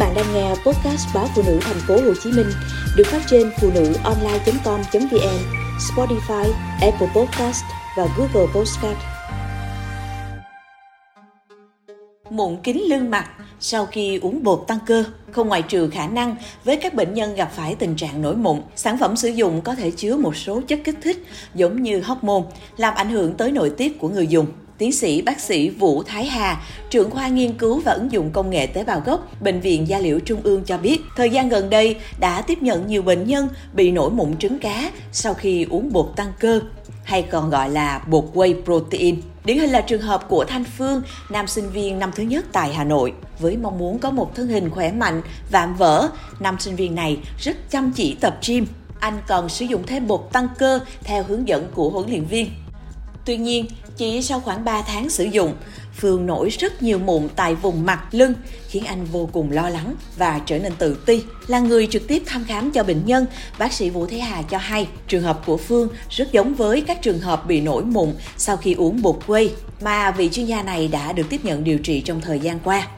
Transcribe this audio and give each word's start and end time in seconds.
bạn 0.00 0.14
đang 0.14 0.34
nghe 0.34 0.48
podcast 0.48 1.14
báo 1.14 1.28
phụ 1.34 1.42
nữ 1.46 1.58
thành 1.60 1.76
phố 1.88 1.94
Hồ 1.94 2.14
Chí 2.22 2.32
Minh 2.32 2.46
được 2.96 3.06
phát 3.06 3.22
trên 3.26 3.50
phụ 3.60 3.70
nữ 3.74 3.92
online.com.vn, 4.04 5.38
Spotify, 5.78 6.52
Apple 6.80 7.08
Podcast 7.14 7.64
và 7.96 8.06
Google 8.16 8.52
Podcast. 8.54 8.98
Mụn 12.30 12.56
kính 12.62 12.82
lưng 12.88 13.10
mặt 13.10 13.30
sau 13.60 13.86
khi 13.86 14.18
uống 14.18 14.42
bột 14.42 14.64
tăng 14.66 14.78
cơ 14.86 15.04
không 15.30 15.48
ngoại 15.48 15.62
trừ 15.62 15.90
khả 15.90 16.06
năng 16.06 16.36
với 16.64 16.76
các 16.76 16.94
bệnh 16.94 17.14
nhân 17.14 17.34
gặp 17.34 17.52
phải 17.52 17.74
tình 17.74 17.96
trạng 17.96 18.22
nổi 18.22 18.36
mụn. 18.36 18.60
Sản 18.76 18.98
phẩm 18.98 19.16
sử 19.16 19.28
dụng 19.28 19.60
có 19.60 19.74
thể 19.74 19.90
chứa 19.90 20.16
một 20.16 20.36
số 20.36 20.60
chất 20.60 20.80
kích 20.84 20.98
thích 21.02 21.26
giống 21.54 21.82
như 21.82 22.00
hormone 22.00 22.42
làm 22.76 22.94
ảnh 22.94 23.10
hưởng 23.10 23.34
tới 23.34 23.50
nội 23.50 23.70
tiết 23.76 23.98
của 23.98 24.08
người 24.08 24.26
dùng. 24.26 24.46
Tiến 24.80 24.92
sĩ 24.92 25.22
bác 25.22 25.40
sĩ 25.40 25.70
Vũ 25.70 26.02
Thái 26.02 26.26
Hà, 26.26 26.62
trưởng 26.90 27.10
khoa 27.10 27.28
nghiên 27.28 27.52
cứu 27.52 27.80
và 27.80 27.92
ứng 27.92 28.12
dụng 28.12 28.30
công 28.30 28.50
nghệ 28.50 28.66
tế 28.66 28.84
bào 28.84 29.02
gốc, 29.06 29.42
Bệnh 29.42 29.60
viện 29.60 29.88
Gia 29.88 29.98
liễu 29.98 30.20
Trung 30.20 30.40
ương 30.42 30.64
cho 30.64 30.78
biết, 30.78 31.00
thời 31.16 31.30
gian 31.30 31.48
gần 31.48 31.70
đây 31.70 31.96
đã 32.20 32.42
tiếp 32.42 32.62
nhận 32.62 32.86
nhiều 32.86 33.02
bệnh 33.02 33.26
nhân 33.26 33.48
bị 33.72 33.90
nổi 33.90 34.10
mụn 34.10 34.36
trứng 34.36 34.58
cá 34.58 34.90
sau 35.12 35.34
khi 35.34 35.66
uống 35.70 35.92
bột 35.92 36.12
tăng 36.16 36.32
cơ, 36.38 36.60
hay 37.04 37.22
còn 37.22 37.50
gọi 37.50 37.70
là 37.70 38.02
bột 38.08 38.24
whey 38.34 38.62
protein. 38.64 39.20
Điển 39.44 39.58
hình 39.58 39.70
là 39.70 39.80
trường 39.80 40.02
hợp 40.02 40.28
của 40.28 40.44
Thanh 40.44 40.64
Phương, 40.64 41.02
nam 41.30 41.46
sinh 41.46 41.70
viên 41.70 41.98
năm 41.98 42.10
thứ 42.14 42.22
nhất 42.22 42.44
tại 42.52 42.74
Hà 42.74 42.84
Nội. 42.84 43.12
Với 43.38 43.56
mong 43.56 43.78
muốn 43.78 43.98
có 43.98 44.10
một 44.10 44.34
thân 44.34 44.48
hình 44.48 44.70
khỏe 44.70 44.92
mạnh, 44.92 45.22
vạm 45.50 45.74
vỡ, 45.74 46.08
nam 46.40 46.56
sinh 46.58 46.76
viên 46.76 46.94
này 46.94 47.18
rất 47.38 47.70
chăm 47.70 47.92
chỉ 47.92 48.16
tập 48.20 48.38
gym. 48.46 48.66
Anh 49.00 49.18
còn 49.28 49.48
sử 49.48 49.64
dụng 49.64 49.82
thêm 49.86 50.06
bột 50.06 50.28
tăng 50.32 50.48
cơ 50.58 50.80
theo 51.04 51.22
hướng 51.22 51.48
dẫn 51.48 51.68
của 51.74 51.90
huấn 51.90 52.10
luyện 52.10 52.24
viên. 52.24 52.50
Tuy 53.24 53.36
nhiên, 53.36 53.66
chỉ 53.96 54.22
sau 54.22 54.40
khoảng 54.40 54.64
3 54.64 54.82
tháng 54.82 55.10
sử 55.10 55.24
dụng, 55.24 55.54
Phương 55.96 56.26
nổi 56.26 56.48
rất 56.48 56.82
nhiều 56.82 56.98
mụn 56.98 57.28
tại 57.36 57.54
vùng 57.54 57.86
mặt 57.86 58.00
lưng, 58.10 58.34
khiến 58.68 58.84
anh 58.84 59.04
vô 59.04 59.28
cùng 59.32 59.52
lo 59.52 59.68
lắng 59.68 59.94
và 60.16 60.40
trở 60.46 60.58
nên 60.58 60.72
tự 60.78 60.94
ti. 61.06 61.22
Là 61.46 61.60
người 61.60 61.86
trực 61.86 62.08
tiếp 62.08 62.22
thăm 62.26 62.44
khám 62.44 62.70
cho 62.70 62.84
bệnh 62.84 63.06
nhân, 63.06 63.26
bác 63.58 63.72
sĩ 63.72 63.90
Vũ 63.90 64.06
Thế 64.06 64.18
Hà 64.18 64.42
cho 64.42 64.58
hay 64.58 64.88
trường 65.08 65.22
hợp 65.22 65.40
của 65.46 65.56
Phương 65.56 65.88
rất 66.10 66.32
giống 66.32 66.54
với 66.54 66.80
các 66.80 67.02
trường 67.02 67.20
hợp 67.20 67.46
bị 67.46 67.60
nổi 67.60 67.84
mụn 67.84 68.12
sau 68.36 68.56
khi 68.56 68.74
uống 68.74 69.02
bột 69.02 69.18
whey 69.26 69.48
mà 69.80 70.10
vị 70.10 70.28
chuyên 70.32 70.46
gia 70.46 70.62
này 70.62 70.88
đã 70.88 71.12
được 71.12 71.26
tiếp 71.30 71.44
nhận 71.44 71.64
điều 71.64 71.78
trị 71.78 72.00
trong 72.00 72.20
thời 72.20 72.40
gian 72.40 72.58
qua. 72.64 72.88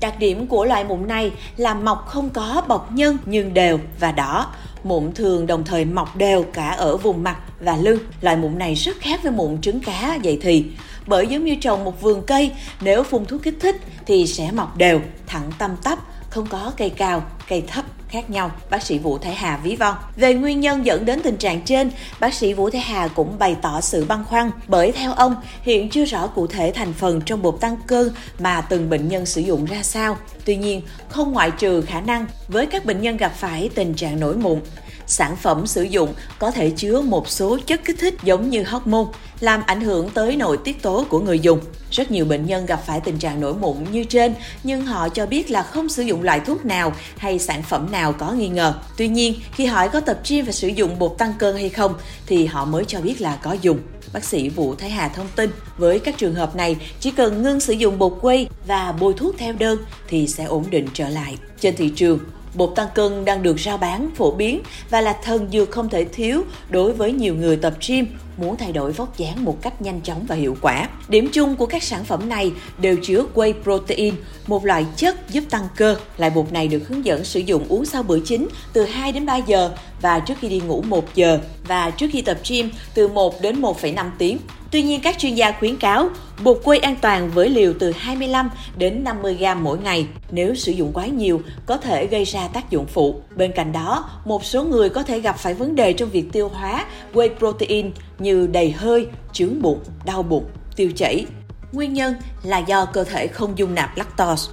Đặc 0.00 0.18
điểm 0.18 0.46
của 0.46 0.64
loại 0.64 0.84
mụn 0.84 1.08
này 1.08 1.32
là 1.56 1.74
mọc 1.74 2.06
không 2.06 2.30
có 2.30 2.62
bọc 2.68 2.92
nhân 2.92 3.18
nhưng 3.26 3.54
đều 3.54 3.78
và 4.00 4.12
đỏ. 4.12 4.52
Mụn 4.84 5.12
thường 5.12 5.46
đồng 5.46 5.64
thời 5.64 5.84
mọc 5.84 6.16
đều 6.16 6.42
cả 6.42 6.68
ở 6.68 6.96
vùng 6.96 7.22
mặt 7.22 7.36
và 7.60 7.76
lưng. 7.76 7.98
Loại 8.20 8.36
mụn 8.36 8.58
này 8.58 8.74
rất 8.74 8.96
khác 9.00 9.22
với 9.22 9.32
mụn 9.32 9.60
trứng 9.60 9.80
cá 9.80 10.18
vậy 10.24 10.38
thì. 10.42 10.64
Bởi 11.06 11.26
giống 11.26 11.44
như 11.44 11.54
trồng 11.60 11.84
một 11.84 12.02
vườn 12.02 12.22
cây, 12.26 12.50
nếu 12.80 13.02
phun 13.02 13.26
thuốc 13.26 13.42
kích 13.42 13.56
thích 13.60 13.76
thì 14.06 14.26
sẽ 14.26 14.50
mọc 14.52 14.76
đều, 14.76 15.00
thẳng 15.26 15.52
tâm 15.58 15.76
tắp, 15.82 15.98
không 16.36 16.46
có 16.46 16.72
cây 16.76 16.90
cao, 16.90 17.22
cây 17.48 17.64
thấp 17.66 17.84
khác 18.08 18.30
nhau, 18.30 18.50
bác 18.70 18.82
sĩ 18.82 18.98
Vũ 18.98 19.18
Thái 19.18 19.34
Hà 19.34 19.60
ví 19.62 19.76
von. 19.76 19.94
Về 20.16 20.34
nguyên 20.34 20.60
nhân 20.60 20.86
dẫn 20.86 21.04
đến 21.04 21.20
tình 21.22 21.36
trạng 21.36 21.60
trên, 21.60 21.90
bác 22.20 22.34
sĩ 22.34 22.52
Vũ 22.52 22.70
Thái 22.70 22.80
Hà 22.80 23.08
cũng 23.08 23.38
bày 23.38 23.56
tỏ 23.62 23.80
sự 23.80 24.04
băn 24.04 24.24
khoăn 24.24 24.50
bởi 24.68 24.92
theo 24.92 25.12
ông 25.12 25.36
hiện 25.62 25.90
chưa 25.90 26.04
rõ 26.04 26.26
cụ 26.26 26.46
thể 26.46 26.72
thành 26.74 26.92
phần 26.92 27.20
trong 27.20 27.42
bột 27.42 27.56
tăng 27.60 27.76
cân 27.86 28.10
mà 28.38 28.60
từng 28.60 28.90
bệnh 28.90 29.08
nhân 29.08 29.26
sử 29.26 29.40
dụng 29.40 29.64
ra 29.64 29.82
sao. 29.82 30.16
Tuy 30.44 30.56
nhiên, 30.56 30.82
không 31.08 31.32
ngoại 31.32 31.50
trừ 31.50 31.80
khả 31.80 32.00
năng 32.00 32.26
với 32.48 32.66
các 32.66 32.84
bệnh 32.84 33.00
nhân 33.00 33.16
gặp 33.16 33.32
phải 33.36 33.70
tình 33.74 33.94
trạng 33.94 34.20
nổi 34.20 34.36
mụn 34.36 34.60
sản 35.06 35.36
phẩm 35.36 35.66
sử 35.66 35.82
dụng 35.82 36.14
có 36.38 36.50
thể 36.50 36.70
chứa 36.70 37.00
một 37.00 37.28
số 37.28 37.58
chất 37.66 37.84
kích 37.84 37.96
thích 37.98 38.14
giống 38.22 38.50
như 38.50 38.62
hormone, 38.62 39.06
làm 39.40 39.62
ảnh 39.66 39.80
hưởng 39.80 40.10
tới 40.10 40.36
nội 40.36 40.58
tiết 40.64 40.82
tố 40.82 41.04
của 41.08 41.20
người 41.20 41.40
dùng. 41.40 41.60
Rất 41.90 42.10
nhiều 42.10 42.24
bệnh 42.24 42.46
nhân 42.46 42.66
gặp 42.66 42.82
phải 42.86 43.00
tình 43.00 43.18
trạng 43.18 43.40
nổi 43.40 43.54
mụn 43.54 43.76
như 43.92 44.04
trên, 44.04 44.34
nhưng 44.62 44.86
họ 44.86 45.08
cho 45.08 45.26
biết 45.26 45.50
là 45.50 45.62
không 45.62 45.88
sử 45.88 46.02
dụng 46.02 46.22
loại 46.22 46.40
thuốc 46.40 46.64
nào 46.64 46.92
hay 47.16 47.38
sản 47.38 47.62
phẩm 47.62 47.92
nào 47.92 48.12
có 48.12 48.32
nghi 48.32 48.48
ngờ. 48.48 48.74
Tuy 48.96 49.08
nhiên, 49.08 49.34
khi 49.52 49.66
hỏi 49.66 49.88
có 49.88 50.00
tập 50.00 50.18
gym 50.28 50.44
và 50.44 50.52
sử 50.52 50.68
dụng 50.68 50.98
bột 50.98 51.14
tăng 51.18 51.32
cân 51.38 51.56
hay 51.56 51.68
không, 51.68 51.94
thì 52.26 52.46
họ 52.46 52.64
mới 52.64 52.84
cho 52.84 53.00
biết 53.00 53.20
là 53.20 53.36
có 53.36 53.52
dùng. 53.52 53.78
Bác 54.12 54.24
sĩ 54.24 54.48
Vũ 54.48 54.74
Thái 54.74 54.90
Hà 54.90 55.08
thông 55.08 55.28
tin, 55.36 55.50
với 55.78 55.98
các 55.98 56.18
trường 56.18 56.34
hợp 56.34 56.56
này, 56.56 56.76
chỉ 57.00 57.10
cần 57.10 57.42
ngưng 57.42 57.60
sử 57.60 57.72
dụng 57.72 57.98
bột 57.98 58.18
quay 58.20 58.48
và 58.66 58.92
bôi 58.92 59.14
thuốc 59.16 59.34
theo 59.38 59.52
đơn 59.52 59.78
thì 60.08 60.28
sẽ 60.28 60.44
ổn 60.44 60.64
định 60.70 60.88
trở 60.94 61.08
lại. 61.08 61.36
Trên 61.60 61.76
thị 61.76 61.92
trường, 61.96 62.18
Bột 62.56 62.72
tăng 62.74 62.88
cân 62.94 63.24
đang 63.24 63.42
được 63.42 63.60
rao 63.60 63.78
bán 63.78 64.10
phổ 64.14 64.30
biến 64.30 64.60
và 64.90 65.00
là 65.00 65.16
thần 65.22 65.48
dược 65.52 65.70
không 65.70 65.88
thể 65.88 66.04
thiếu 66.04 66.44
đối 66.70 66.92
với 66.92 67.12
nhiều 67.12 67.34
người 67.34 67.56
tập 67.56 67.74
gym 67.88 68.06
muốn 68.36 68.56
thay 68.56 68.72
đổi 68.72 68.92
vóc 68.92 69.18
dáng 69.18 69.44
một 69.44 69.62
cách 69.62 69.82
nhanh 69.82 70.00
chóng 70.00 70.26
và 70.28 70.34
hiệu 70.34 70.56
quả. 70.60 70.88
Điểm 71.08 71.28
chung 71.32 71.56
của 71.56 71.66
các 71.66 71.82
sản 71.82 72.04
phẩm 72.04 72.28
này 72.28 72.52
đều 72.78 72.96
chứa 73.02 73.24
whey 73.34 73.52
protein, 73.62 74.14
một 74.46 74.64
loại 74.64 74.86
chất 74.96 75.30
giúp 75.30 75.44
tăng 75.50 75.68
cơ. 75.76 75.96
Loại 76.18 76.30
bột 76.30 76.52
này 76.52 76.68
được 76.68 76.88
hướng 76.88 77.04
dẫn 77.04 77.24
sử 77.24 77.40
dụng 77.40 77.64
uống 77.68 77.86
sau 77.86 78.02
bữa 78.02 78.18
chính 78.24 78.48
từ 78.72 78.84
2 78.84 79.12
đến 79.12 79.26
3 79.26 79.36
giờ 79.36 79.70
và 80.00 80.20
trước 80.20 80.34
khi 80.40 80.48
đi 80.48 80.60
ngủ 80.60 80.82
1 80.82 81.14
giờ 81.14 81.38
và 81.68 81.90
trước 81.90 82.06
khi 82.12 82.22
tập 82.22 82.38
gym 82.48 82.70
từ 82.94 83.08
1 83.08 83.40
đến 83.40 83.62
1,5 83.62 84.10
tiếng. 84.18 84.38
Tuy 84.76 84.82
nhiên, 84.82 85.00
các 85.00 85.18
chuyên 85.18 85.34
gia 85.34 85.52
khuyến 85.52 85.76
cáo 85.76 86.08
bột 86.44 86.60
quây 86.64 86.78
an 86.78 86.96
toàn 87.00 87.30
với 87.30 87.48
liều 87.48 87.72
từ 87.78 87.90
25 87.90 88.50
đến 88.78 89.04
50 89.04 89.34
gram 89.34 89.64
mỗi 89.64 89.78
ngày. 89.78 90.06
Nếu 90.30 90.54
sử 90.54 90.72
dụng 90.72 90.90
quá 90.92 91.06
nhiều, 91.06 91.40
có 91.66 91.76
thể 91.76 92.06
gây 92.06 92.24
ra 92.24 92.48
tác 92.48 92.70
dụng 92.70 92.86
phụ. 92.86 93.20
Bên 93.36 93.52
cạnh 93.52 93.72
đó, 93.72 94.10
một 94.24 94.44
số 94.44 94.64
người 94.64 94.88
có 94.88 95.02
thể 95.02 95.20
gặp 95.20 95.38
phải 95.38 95.54
vấn 95.54 95.74
đề 95.74 95.92
trong 95.92 96.10
việc 96.10 96.32
tiêu 96.32 96.48
hóa 96.48 96.84
whey 97.14 97.28
protein 97.38 97.90
như 98.18 98.46
đầy 98.46 98.70
hơi, 98.70 99.06
chướng 99.32 99.62
bụng, 99.62 99.80
đau 100.04 100.22
bụng, 100.22 100.44
tiêu 100.76 100.90
chảy. 100.96 101.24
Nguyên 101.72 101.92
nhân 101.92 102.14
là 102.42 102.58
do 102.58 102.84
cơ 102.84 103.04
thể 103.04 103.26
không 103.26 103.58
dung 103.58 103.74
nạp 103.74 103.96
lactose. 103.96 104.52